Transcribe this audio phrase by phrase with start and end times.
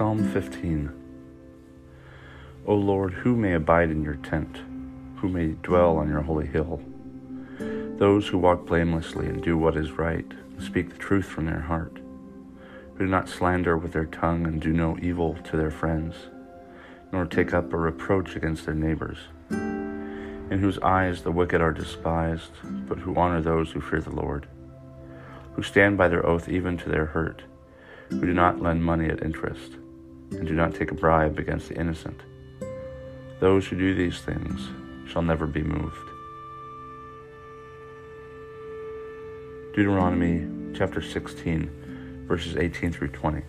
[0.00, 0.90] Psalm 15
[2.66, 4.56] O Lord, who may abide in your tent?
[5.16, 6.80] Who may dwell on your holy hill?
[7.98, 11.60] Those who walk blamelessly and do what is right, and speak the truth from their
[11.60, 11.98] heart,
[12.94, 16.14] who do not slander with their tongue and do no evil to their friends,
[17.12, 19.18] nor take up a reproach against their neighbors,
[19.50, 22.52] in whose eyes the wicked are despised,
[22.88, 24.46] but who honor those who fear the Lord,
[25.56, 27.42] who stand by their oath even to their hurt,
[28.08, 29.76] who do not lend money at interest
[30.32, 32.20] and do not take a bribe against the innocent.
[33.40, 34.68] Those who do these things
[35.10, 35.96] shall never be moved.
[39.74, 43.42] Deuteronomy chapter 16, verses 18 through 20.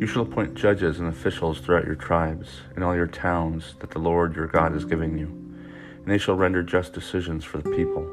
[0.00, 3.98] You shall appoint judges and officials throughout your tribes and all your towns that the
[3.98, 8.10] Lord your God is giving you, and they shall render just decisions for the people.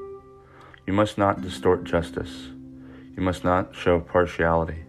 [0.86, 2.48] You must not distort justice.
[3.16, 4.84] You must not show partiality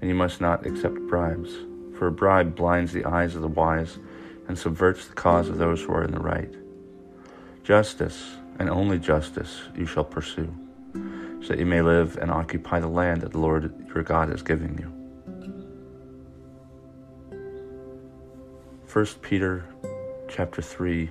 [0.00, 1.50] and you must not accept bribes,
[1.96, 3.98] for a bribe blinds the eyes of the wise
[4.48, 6.54] and subverts the cause of those who are in the right.
[7.62, 10.52] Justice, and only justice, you shall pursue,
[11.42, 14.42] so that you may live and occupy the land that the Lord your God is
[14.42, 14.92] giving you.
[18.92, 19.64] 1 Peter
[20.28, 21.10] chapter 3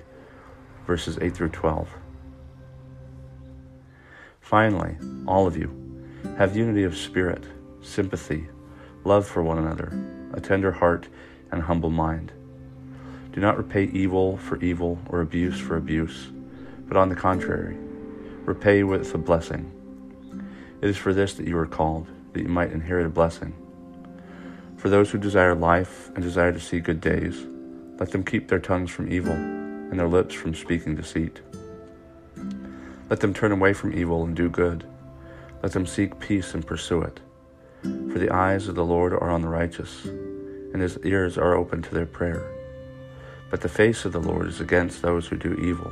[0.86, 1.88] verses 8 through 12.
[4.40, 5.70] Finally, all of you
[6.36, 7.44] have unity of spirit,
[7.80, 8.48] sympathy,
[9.04, 9.92] love for one another,
[10.34, 11.08] a tender heart,
[11.50, 12.32] and humble mind.
[13.32, 16.28] Do not repay evil for evil or abuse for abuse,
[16.86, 17.76] but on the contrary,
[18.44, 19.70] repay with a blessing.
[20.80, 23.54] It is for this that you are called, that you might inherit a blessing.
[24.76, 27.46] For those who desire life and desire to see good days,
[27.98, 31.40] let them keep their tongues from evil and their lips from speaking deceit.
[33.10, 34.84] Let them turn away from evil and do good.
[35.62, 37.20] Let them seek peace and pursue it.
[37.82, 41.80] For the eyes of the Lord are on the righteous, and his ears are open
[41.82, 42.46] to their prayer.
[43.50, 45.90] But the face of the Lord is against those who do evil.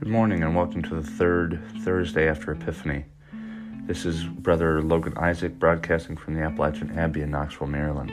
[0.00, 3.06] Good morning, and welcome to the third Thursday after Epiphany.
[3.86, 8.12] This is Brother Logan Isaac broadcasting from the Appalachian Abbey in Knoxville, Maryland.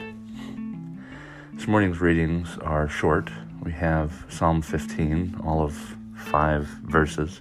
[1.52, 3.30] This morning's readings are short,
[3.62, 7.40] we have Psalm 15, all of five verses,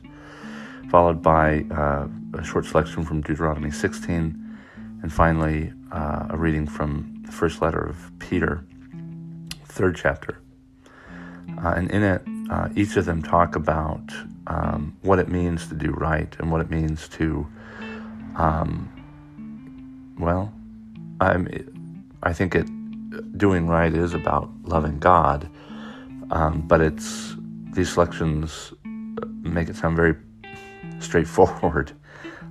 [0.90, 4.58] followed by uh, a short selection from Deuteronomy 16,
[5.02, 8.64] and finally uh, a reading from the first letter of Peter,
[9.66, 10.40] third chapter.
[11.64, 12.22] Uh, and in it,
[12.52, 14.14] uh, each of them talk about
[14.46, 17.48] um, what it means to do right and what it means to,
[18.36, 18.92] um,
[20.20, 20.54] well,
[21.20, 21.48] I'm,
[22.22, 22.68] I think it
[23.38, 25.50] doing right is about loving God
[26.32, 27.36] um, but it's
[27.74, 28.74] these selections
[29.42, 30.16] make it sound very
[31.00, 31.92] straightforward,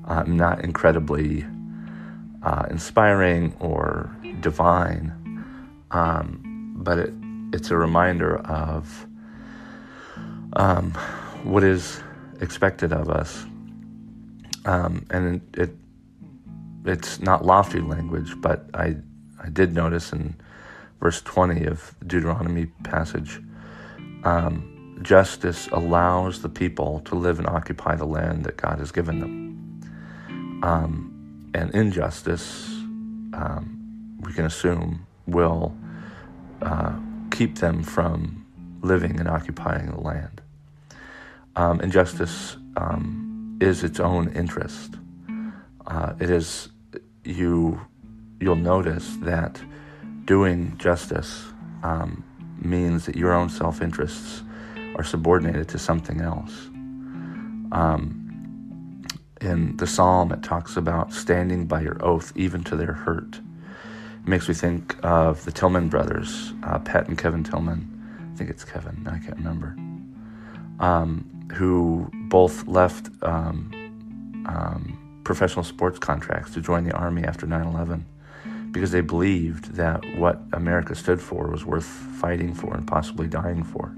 [0.06, 1.44] uh, not incredibly
[2.42, 5.12] uh, inspiring or divine,
[5.90, 7.12] um, but it,
[7.52, 9.06] it's a reminder of
[10.54, 10.92] um,
[11.42, 12.02] what is
[12.40, 13.44] expected of us,
[14.66, 15.76] um, and it, it,
[16.84, 18.96] it's not lofty language, but I
[19.42, 20.34] I did notice in
[21.00, 23.40] verse twenty of the Deuteronomy passage
[24.24, 29.20] um, justice allows the people to live and occupy the land that God has given
[29.20, 30.60] them.
[30.62, 32.68] Um, and injustice,
[33.32, 35.74] um, we can assume, will
[36.62, 36.98] uh,
[37.30, 38.46] keep them from
[38.82, 40.40] living and occupying the land.
[41.56, 44.94] Um, injustice um, is its own interest.
[45.86, 46.68] Uh, it is
[47.24, 47.80] you.
[48.38, 49.60] You'll notice that
[50.24, 51.44] doing justice
[51.82, 52.24] um,
[52.64, 54.42] means that your own self interests
[54.96, 56.68] are subordinated to something else.
[57.72, 59.04] Um,
[59.40, 63.36] in the psalm, it talks about standing by your oath even to their hurt.
[63.36, 68.30] It makes me think of the Tillman brothers, uh, Pat and Kevin Tillman.
[68.32, 69.74] I think it's Kevin, I can't remember.
[70.78, 73.72] Um, who both left um,
[74.46, 78.04] um professional sports contracts to join the Army after 9 11
[78.72, 83.64] because they believed that what America stood for was worth fighting for and possibly dying
[83.64, 83.94] for.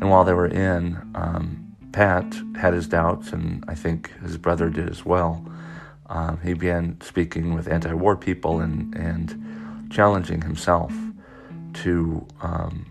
[0.00, 4.70] And while they were in, um, Pat had his doubts, and I think his brother
[4.70, 5.44] did as well.
[6.06, 10.92] Um, he began speaking with anti war people and, and challenging himself
[11.74, 12.86] to, um,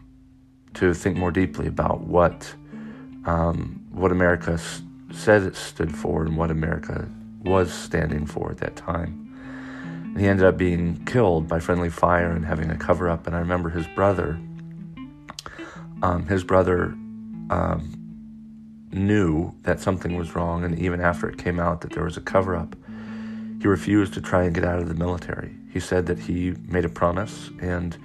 [0.75, 2.53] to think more deeply about what,
[3.25, 4.81] um, what America s-
[5.11, 7.09] said it stood for and what America
[7.43, 9.26] was standing for at that time.
[10.07, 13.27] And he ended up being killed by friendly fire and having a cover up.
[13.27, 14.39] And I remember his brother,
[16.01, 16.95] um, his brother
[17.49, 17.93] um,
[18.91, 20.63] knew that something was wrong.
[20.63, 22.75] And even after it came out that there was a cover up,
[23.61, 25.55] he refused to try and get out of the military.
[25.71, 27.97] He said that he made a promise and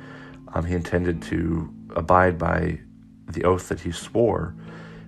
[0.55, 2.81] um, he intended to abide by
[3.29, 4.55] the oath that he swore.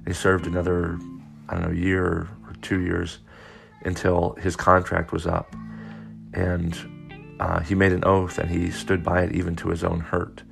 [0.07, 0.99] He served another,
[1.49, 3.19] I don't know, year or two years
[3.85, 5.55] until his contract was up.
[6.35, 10.01] And uh, he made an oath and he stood by it even to his own
[10.01, 10.43] hurt.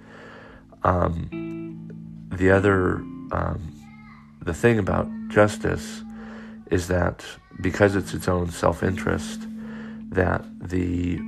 [0.84, 2.96] Um, the other,
[3.32, 3.72] um,
[4.40, 6.02] the thing about justice
[6.70, 7.24] is that
[7.60, 9.42] because it's its own self interest,
[10.10, 11.18] that the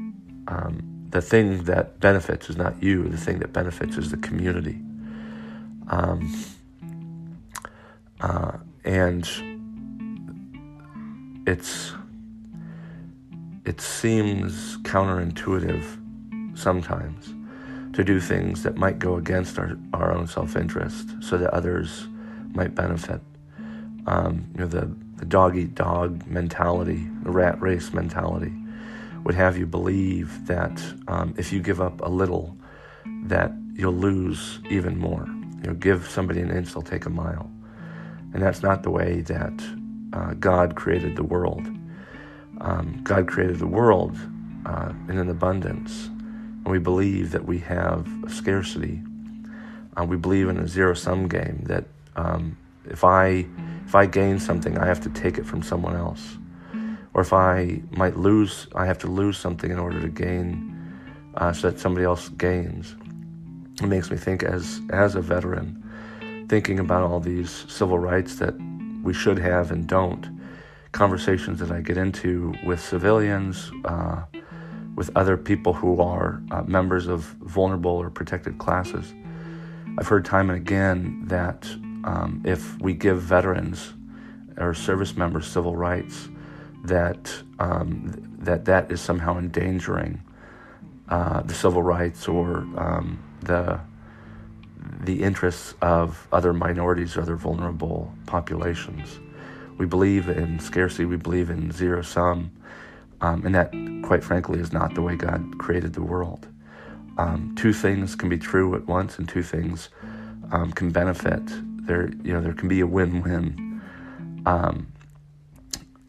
[0.48, 3.04] um, the thing that benefits is not you.
[3.04, 4.80] The thing that benefits is the community.
[5.88, 6.34] Um,
[8.20, 9.28] uh, and
[11.46, 11.92] it's
[13.64, 15.84] it seems counterintuitive
[16.56, 17.34] sometimes
[17.94, 22.08] to do things that might go against our, our own self-interest so that others
[22.52, 23.20] might benefit.
[24.06, 28.52] Um, you know, the, the dog eat dog mentality, the rat race mentality
[29.24, 32.56] would have you believe that um, if you give up a little,
[33.24, 35.26] that you'll lose even more.
[35.62, 37.50] You know, give somebody an inch, they'll take a mile.
[38.34, 39.52] And that's not the way that
[40.12, 41.66] uh, God created the world.
[42.64, 44.16] Um, God created the world
[44.64, 49.02] uh, in an abundance, and we believe that we have a scarcity.
[49.96, 51.84] Uh, we believe in a zero-sum game that
[52.16, 52.56] um,
[52.86, 53.46] if I
[53.84, 56.38] if I gain something, I have to take it from someone else,
[57.12, 60.74] or if I might lose, I have to lose something in order to gain,
[61.34, 62.96] uh, so that somebody else gains.
[63.82, 68.54] It makes me think as as a veteran, thinking about all these civil rights that
[69.02, 70.33] we should have and don't
[70.94, 74.22] conversations that I get into with civilians, uh,
[74.94, 79.12] with other people who are uh, members of vulnerable or protected classes.
[79.98, 81.66] I've heard time and again that
[82.04, 83.92] um, if we give veterans
[84.56, 86.28] or service members civil rights,
[86.84, 90.22] that um, that that is somehow endangering
[91.08, 93.80] uh, the civil rights or um, the
[95.00, 99.18] the interests of other minorities or other vulnerable populations.
[99.76, 102.52] We believe in scarcity, we believe in zero sum,
[103.20, 103.72] um, and that,
[104.02, 106.46] quite frankly, is not the way God created the world.
[107.18, 109.88] Um, two things can be true at once, and two things
[110.52, 111.42] um, can benefit.
[111.86, 113.82] There, you know, there can be a win-win,
[114.46, 114.86] um,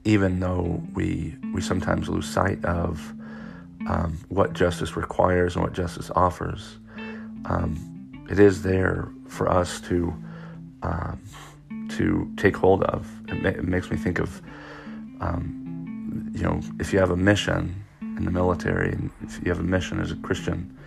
[0.03, 3.13] even though we we sometimes lose sight of
[3.87, 6.77] um, what justice requires and what justice offers.
[7.45, 10.13] Um, it is there for us to
[11.89, 13.07] to take hold of.
[13.27, 14.41] It, ma- it makes me think of,
[15.21, 19.59] um, you know, if you have a mission in the military, and if you have
[19.59, 20.77] a mission as a Christian,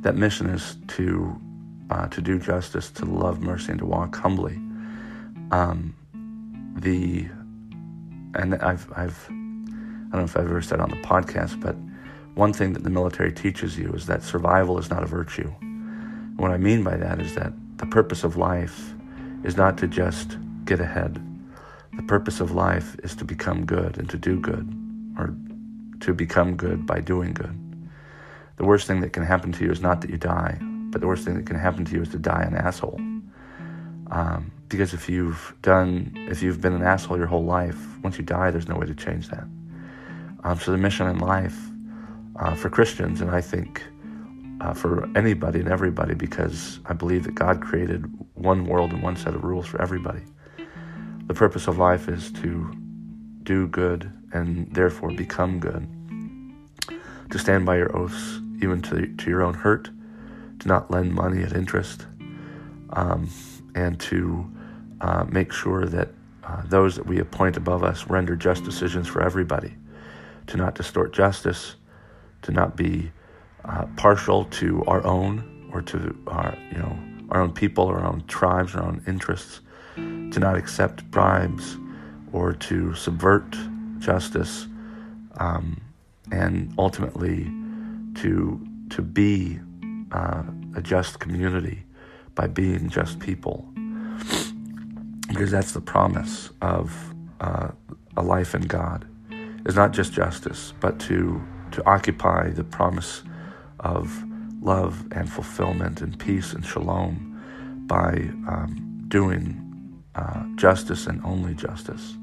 [0.00, 1.38] that mission is to
[1.90, 4.56] uh, to do justice, to love mercy, and to walk humbly.
[5.50, 5.94] Um,
[6.76, 7.28] the
[8.34, 11.76] and I've I've I don't know if I've ever said on the podcast, but
[12.34, 15.48] one thing that the military teaches you is that survival is not a virtue.
[16.36, 18.94] what I mean by that is that the purpose of life
[19.44, 21.20] is not to just get ahead.
[21.96, 24.66] The purpose of life is to become good and to do good,
[25.18, 25.34] or
[26.00, 27.56] to become good by doing good.
[28.56, 30.58] The worst thing that can happen to you is not that you die,
[30.90, 33.00] but the worst thing that can happen to you is to die an asshole.
[34.10, 38.24] Um, because if you've done, if you've been an asshole your whole life, once you
[38.24, 39.46] die, there's no way to change that.
[40.44, 41.58] Um, so the mission in life
[42.36, 43.82] uh, for Christians, and I think
[44.60, 49.16] uh, for anybody and everybody, because I believe that God created one world and one
[49.16, 50.22] set of rules for everybody.
[51.26, 52.72] The purpose of life is to
[53.42, 55.88] do good and therefore become good.
[57.30, 59.88] To stand by your oaths, even to, to your own hurt,
[60.58, 62.06] to not lend money at interest,
[62.90, 63.30] um,
[63.74, 64.50] and to
[65.00, 66.08] uh, make sure that
[66.44, 69.74] uh, those that we appoint above us render just decisions for everybody,
[70.48, 71.76] to not distort justice,
[72.42, 73.10] to not be
[73.64, 76.98] uh, partial to our own or to our, you know,
[77.30, 79.60] our own people, our own tribes, our own interests,
[79.96, 81.76] to not accept bribes
[82.32, 83.56] or to subvert
[83.98, 84.66] justice
[85.38, 85.80] um,
[86.32, 87.50] and ultimately
[88.14, 89.58] to to be
[90.12, 90.42] uh,
[90.74, 91.84] a just community
[92.34, 93.68] by being just people,
[95.28, 97.68] because that's the promise of uh,
[98.16, 99.06] a life in God.
[99.66, 103.22] Is not just justice, but to to occupy the promise
[103.80, 104.24] of
[104.62, 107.26] love and fulfillment and peace and shalom
[107.86, 108.12] by
[108.48, 112.16] um, doing uh, justice and only justice.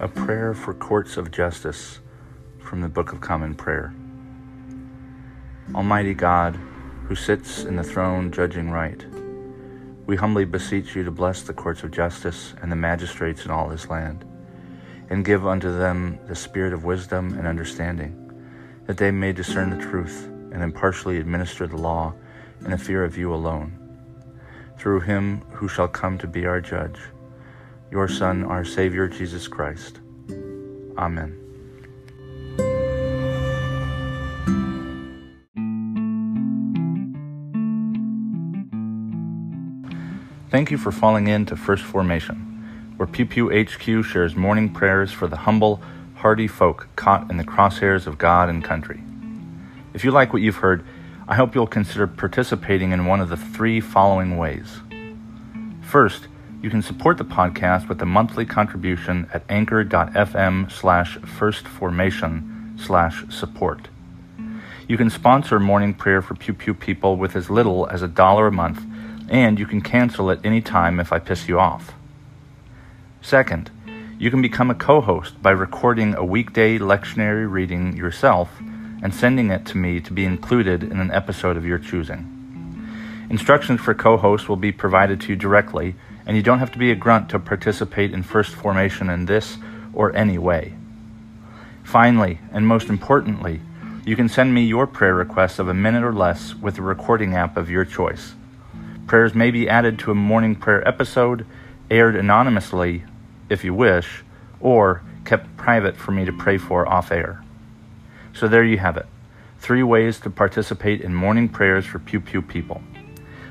[0.00, 2.00] A prayer for courts of justice
[2.60, 3.94] from the Book of Common Prayer.
[5.74, 6.58] Almighty God,
[7.06, 9.04] who sits in the throne judging right,
[10.08, 13.68] we humbly beseech you to bless the courts of justice and the magistrates in all
[13.68, 14.24] this land,
[15.10, 18.32] and give unto them the spirit of wisdom and understanding,
[18.86, 22.14] that they may discern the truth and impartially administer the law
[22.64, 23.78] in the fear of you alone.
[24.78, 26.98] Through him who shall come to be our judge,
[27.90, 30.00] your Son, our Savior, Jesus Christ.
[30.96, 31.47] Amen.
[40.50, 45.12] Thank you for falling in to First Formation, where Pew Pew HQ shares morning prayers
[45.12, 45.82] for the humble,
[46.14, 49.02] hardy folk caught in the crosshairs of God and country.
[49.92, 50.86] If you like what you've heard,
[51.28, 54.80] I hope you'll consider participating in one of the three following ways.
[55.82, 56.28] First,
[56.62, 63.88] you can support the podcast with a monthly contribution at anchor.fm slash firstformation slash support.
[64.88, 68.46] You can sponsor morning prayer for Pew Pew people with as little as a dollar
[68.46, 68.82] a month
[69.28, 71.92] and you can cancel at any time if I piss you off.
[73.20, 73.70] Second,
[74.18, 78.50] you can become a co host by recording a weekday lectionary reading yourself
[79.02, 82.34] and sending it to me to be included in an episode of your choosing.
[83.30, 85.94] Instructions for co hosts will be provided to you directly,
[86.26, 89.58] and you don't have to be a grunt to participate in First Formation in this
[89.92, 90.74] or any way.
[91.84, 93.60] Finally, and most importantly,
[94.04, 97.34] you can send me your prayer requests of a minute or less with a recording
[97.34, 98.34] app of your choice.
[99.08, 101.46] Prayers may be added to a morning prayer episode,
[101.90, 103.04] aired anonymously
[103.48, 104.22] if you wish,
[104.60, 107.42] or kept private for me to pray for off air.
[108.34, 109.06] So there you have it
[109.58, 112.82] three ways to participate in morning prayers for Pew Pew people.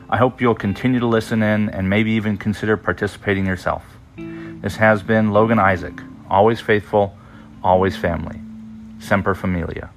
[0.09, 3.83] I hope you'll continue to listen in and maybe even consider participating yourself.
[4.15, 5.99] This has been Logan Isaac,
[6.29, 7.17] always faithful,
[7.63, 8.39] always family.
[8.99, 9.89] Semper Familia.